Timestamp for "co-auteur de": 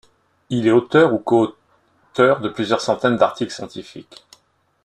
1.19-2.49